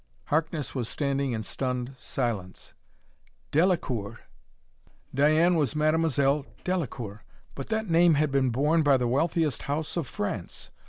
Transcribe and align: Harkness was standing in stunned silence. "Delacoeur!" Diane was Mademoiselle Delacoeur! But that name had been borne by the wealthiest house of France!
Harkness 0.29 0.73
was 0.73 0.89
standing 0.89 1.31
in 1.31 1.43
stunned 1.43 1.93
silence. 1.95 2.73
"Delacoeur!" 3.51 4.17
Diane 5.13 5.53
was 5.53 5.75
Mademoiselle 5.75 6.47
Delacoeur! 6.63 7.19
But 7.53 7.67
that 7.67 7.87
name 7.87 8.15
had 8.15 8.31
been 8.31 8.49
borne 8.49 8.81
by 8.81 8.97
the 8.97 9.07
wealthiest 9.07 9.61
house 9.69 9.95
of 9.97 10.07
France! 10.07 10.71